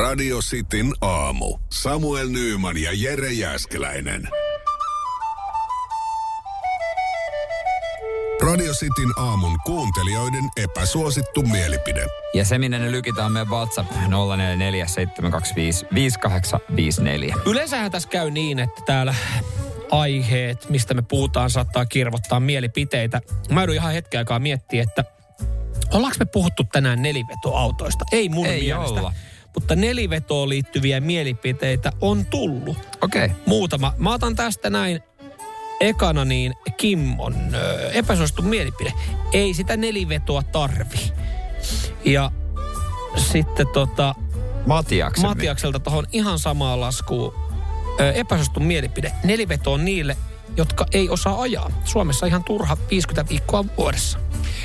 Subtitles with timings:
[0.00, 1.58] Radio Cityn aamu.
[1.72, 4.28] Samuel Nyyman ja Jere Jäskeläinen.
[8.42, 12.06] Radio Cityn aamun kuuntelijoiden epäsuosittu mielipide.
[12.34, 13.96] Ja se, minne ne lykitään meidän WhatsApp 0447255854.
[17.46, 19.14] Yleensähän tässä käy niin, että täällä
[19.90, 23.20] aiheet, mistä me puhutaan, saattaa kirvottaa mielipiteitä.
[23.50, 25.04] Mä joudun ihan hetken aikaa miettiä, että
[25.92, 28.04] ollaanko me puhuttu tänään nelivetoautoista?
[28.12, 29.00] Ei mun Ei mielestä.
[29.00, 29.12] olla.
[29.54, 32.78] Mutta nelivetoon liittyviä mielipiteitä on tullut.
[33.00, 33.24] Okei.
[33.24, 33.36] Okay.
[33.46, 33.94] Muutama.
[33.98, 35.00] Mä otan tästä näin
[35.80, 38.92] ekana niin Kimmon ö, epäsuosittu mielipide.
[39.32, 41.12] Ei sitä nelivetoa tarvi.
[42.04, 42.32] Ja
[43.16, 44.14] sitten tota,
[44.66, 45.26] Matiaksen.
[45.26, 47.34] Matiakselta tuohon ihan samaan laskuun
[48.00, 49.12] ö, epäsuosittu mielipide.
[49.24, 50.16] Neliveto on niille,
[50.56, 51.70] jotka ei osaa ajaa.
[51.84, 54.18] Suomessa ihan turha 50 viikkoa vuodessa.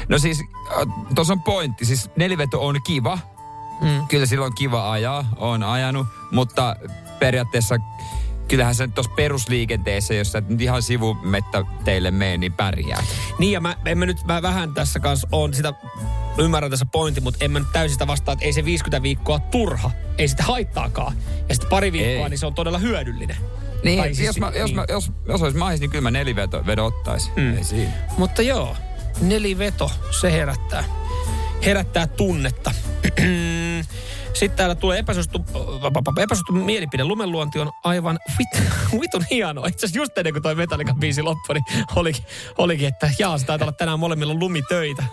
[0.08, 0.38] No siis,
[1.16, 1.86] tuossa on pointti.
[1.86, 3.20] Siis neliveto on kiva.
[3.82, 4.08] Mm.
[4.08, 5.26] Kyllä silloin kiva ajaa.
[5.38, 6.08] on ajanut.
[6.32, 6.76] Mutta
[7.20, 7.76] periaatteessa
[8.48, 13.04] kyllähän se nyt tuossa perusliikenteessä, jos sä nyt ihan sivumettä teille mene, niin pärjää.
[13.40, 15.74] Niin ja mä, en mä nyt mä vähän tässä kanssa on sitä,
[16.38, 19.40] ymmärrän tässä pointti, mutta en mä nyt täysin sitä vastaa, että ei se 50 viikkoa
[19.40, 21.18] turha, ei sitä haittaakaan.
[21.50, 22.30] Ja sitten pari viikkoa, Ei.
[22.30, 23.38] niin se on todella hyödyllinen.
[23.84, 24.76] Niin, Tai siis- jos, mä, jos, niin.
[24.76, 27.34] mä, jos, jos olisi mahis, niin kyllä mä neliveto vedo ottaisin.
[27.36, 27.58] Mm.
[27.58, 27.92] Ei siinä.
[28.18, 28.76] Mutta joo,
[29.22, 30.84] neliveto, se herättää,
[31.66, 32.72] herättää tunnetta.
[34.36, 35.46] Sitten täällä tulee epäsuosittu,
[36.22, 37.04] epäsuosittu mielipide.
[37.04, 38.64] Lumenluonti on aivan vit,
[39.02, 39.68] vitun hienoa.
[39.68, 42.26] Itse asiassa just ennen kuin toi Metallica biisi loppui, niin olikin,
[42.58, 45.04] olikin että jaa, se taitaa olla tänään molemmilla lumitöitä.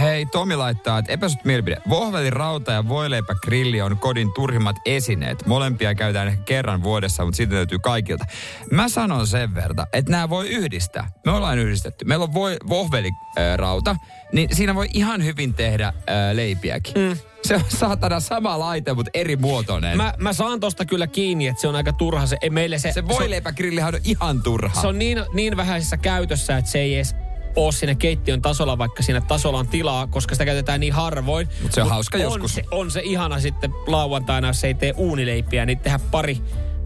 [0.00, 1.76] Hei, Tomi laittaa, että epäsut mielipide.
[1.88, 5.46] Vohveli, rauta ja voileipä grilli on kodin turhimmat esineet.
[5.46, 8.24] Molempia käytetään ehkä kerran vuodessa, mutta siitä löytyy kaikilta.
[8.70, 11.10] Mä sanon sen verran, että nämä voi yhdistää.
[11.26, 12.04] Me ollaan yhdistetty.
[12.04, 13.96] Meillä on voi, vohveli, äh, rauta,
[14.32, 15.94] niin siinä voi ihan hyvin tehdä äh,
[16.32, 16.94] leipiäkin.
[16.94, 17.31] Mm.
[17.44, 19.96] Se on saatana sama laite, mutta eri muotoinen.
[19.96, 22.26] Mä, mä saan tosta kyllä kiinni, että se on aika turha.
[22.26, 24.80] Se, ei meille se, se voileipägrillihan on ihan turha.
[24.80, 27.14] se on niin, niin vähäisessä käytössä, että se ei edes
[27.56, 31.48] ole siinä keittiön tasolla, vaikka siinä tasolla on tilaa, koska sitä käytetään niin harvoin.
[31.62, 32.54] Mut se on hauska on joskus.
[32.54, 36.38] Se, on se ihana sitten lauantaina, jos ei tee uunileipiä, niin tehdä pari,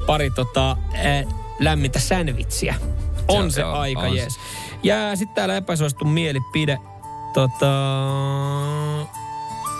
[0.06, 2.75] pari tota, äh, lämmintä sandwichia.
[3.28, 4.16] On Se- se, joo, aika on se.
[4.16, 4.34] jees.
[4.82, 6.78] Ja sitten täällä epäsuosittu mielipide.
[7.34, 7.70] Tota,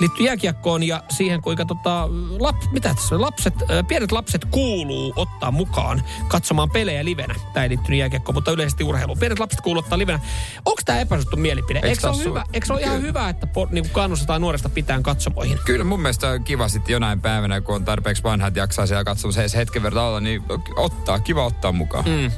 [0.01, 2.09] liittyy jääkiekkoon ja siihen, kuinka tota,
[2.39, 7.34] lap, mitä tässä lapset, ö, pienet lapset kuuluu ottaa mukaan katsomaan pelejä livenä.
[7.53, 9.19] Tämä ei liittynyt jääkiekkoon, mutta yleisesti urheiluun.
[9.19, 10.21] Pienet lapset kuuluu ottaa livenä.
[10.65, 11.81] Onko tämä epäsuosittu mielipide?
[11.83, 15.59] Eikö se ole, hyvä, eikö ole ihan hyvä, että po, niin kannustetaan nuoresta pitään katsomoihin?
[15.65, 19.05] Kyllä mun mielestä on kiva sitten jonain päivänä, kun on tarpeeksi vanha, että jaksaa siellä
[19.05, 20.43] katsomassa edes hetken verran olla, niin
[20.77, 22.05] ottaa, kiva ottaa mukaan.
[22.05, 22.31] Mm.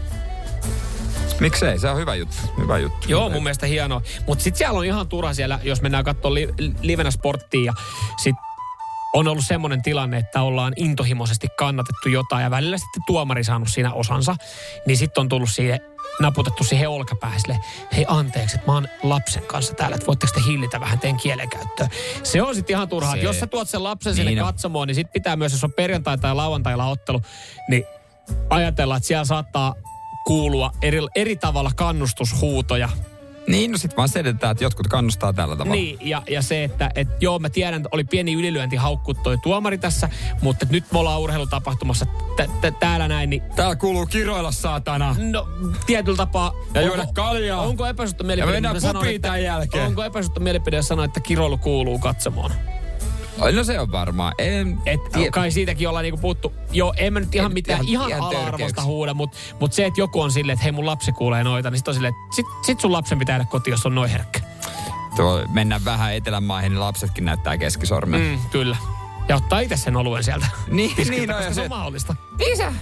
[1.41, 2.37] Miksei, se on hyvä juttu.
[2.59, 3.09] Hyvä juttu.
[3.09, 4.03] Joo, mun mielestä hienoa.
[4.27, 6.49] Mutta sitten siellä on ihan turha siellä, jos mennään katsomaan li,
[6.83, 7.73] livenä sporttia ja
[8.23, 8.37] sit
[9.15, 13.93] on ollut semmoinen tilanne, että ollaan intohimoisesti kannatettu jotain ja välillä sitten tuomari saanut siinä
[13.93, 14.37] osansa,
[14.87, 15.81] niin sitten on tullut siihen
[16.21, 17.61] naputettu siihen olkapäähän silleen,
[17.97, 21.89] hei anteeksi, että mä oon lapsen kanssa täällä, että voitteko te hillitä vähän teidän kielenkäyttöä.
[22.23, 23.13] Se on sitten ihan turhaa.
[23.13, 24.47] Se- että Jos sä tuot sen lapsen sinne Niin on.
[24.49, 27.23] katsomoon, niin sitten pitää myös, jos on perjantai- tai lauantailla ottelu,
[27.69, 27.85] niin
[28.51, 29.75] ajatella, että siellä saattaa
[30.29, 32.89] kuulua eri, eri tavalla kannustushuutoja
[33.47, 35.75] Niin, no sit vaan selitetään, että jotkut kannustaa tällä tavalla.
[35.75, 39.39] niin, ja, ja se, että et, joo, mä tiedän, että oli pieni ylilyönti haukkuu toi
[39.39, 40.09] tuomari tässä,
[40.43, 42.07] mutta nyt me ollaan urheilutapahtumassa
[42.37, 45.17] t- t- täällä näin, niin Täällä kuuluu kiroilla saatana.
[45.19, 45.49] no,
[45.87, 46.53] tietyllä tapaa...
[46.75, 47.61] Ja juoda kaljaa.
[47.61, 48.57] Onko epäsuhta mielipide?
[48.57, 49.87] Ja mennään pubiin että- tämän jälkeen.
[49.87, 52.51] Onko epäsuhta mielipide, jos sanoo, että kiroilu kuuluu katsomoon?
[53.53, 54.33] No se on varmaan.
[54.39, 56.53] En, Et, tie- kai siitäkin ollaan niinku puhuttu.
[56.73, 58.87] Joo, en mä nyt ihan Ei mitään ihan- ihan, ala-arvosta törkeäksi.
[58.87, 61.79] huuda, mutta mut se, että joku on silleen, että hei mun lapsi kuulee noita, niin
[61.79, 64.41] sit on silleen, että sit, sit sun lapsen pitää jäädä kotiin, jos on noin herkkä.
[65.17, 68.21] Tuo, mennään vähän etelän maihin, niin lapsetkin näyttää keskisormen.
[68.21, 68.77] Mm, kyllä.
[69.29, 70.47] Ja ottaa itse sen oluen sieltä.
[70.69, 72.15] Niin, Tiskiltä, niin on, koska se se- on mahdollista.
[72.53, 72.73] Isä,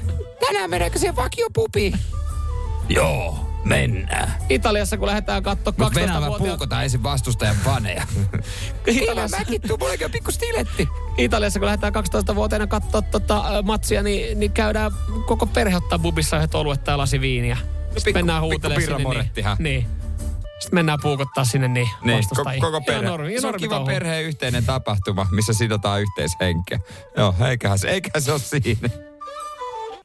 [0.47, 1.99] tänään mennäänkö siihen vakiopubiin?
[2.89, 4.35] Joo, mennään.
[4.49, 6.39] Italiassa, kun lähdetään katsoa Mutta Venäjä 12-vuotiaat...
[6.39, 8.07] puukotaan ensin vastustajan faneja.
[8.87, 10.89] Italiassa, mäkin tuu, mullakin on pikku stiletti.
[11.19, 14.91] Italiassa, kun lähdetään 12-vuotiaana katsoa tota, matsia, niin, niin käydään
[15.27, 17.57] koko perhe ottaa bubissa yhdet oluet tai lasi viiniä.
[17.57, 18.97] Sitten pikku- mennään pikku huutelemaan sinne.
[18.97, 19.57] Niin, pirramorettihan.
[19.61, 19.87] niin.
[20.61, 22.61] Sitten mennään puukottaa sinne niin, Niin, vastustajia.
[22.61, 23.01] koko, koko perhe.
[23.01, 23.87] Ihan normi, se on normi kiva touhu.
[23.87, 26.79] perheen yhteinen tapahtuma, missä sidotaan yhteishenkeä.
[27.17, 28.89] Joo, eiköhän se, eiköhän se ole siinä.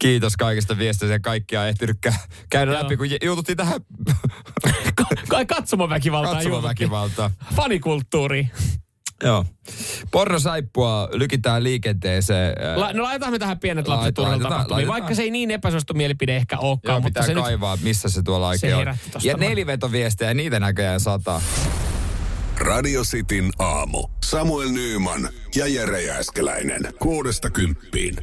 [0.01, 2.83] Kiitos kaikista viesteistä ja kaikkia ehtinyt kä- käydä Joo.
[2.83, 3.81] läpi, kun juututtiin tähän
[5.29, 6.33] Kai katsomoväkivaltaa.
[6.33, 7.31] katsomaväkivaltaan.
[7.55, 8.49] Fanikulttuuri.
[9.23, 9.45] Joo.
[10.11, 12.55] Pornosaippua lykitään liikenteeseen.
[12.75, 14.87] La, no laitetaan me tähän pienet lapset laitetaan.
[14.87, 16.93] vaikka se ei niin epäsuosittu mielipide ehkä olekaan.
[16.93, 18.79] Joo, mutta pitää se nyt kaivaa, missä se tuolla se oikein on.
[18.79, 21.41] herätti tosta Ja nelivetoviestejä, niitä näköjään sataa.
[22.57, 24.07] Radio Cityn aamu.
[24.23, 26.81] Samuel Nyyman ja Jere Jääskeläinen.
[26.99, 28.15] Kuudesta kymppiin.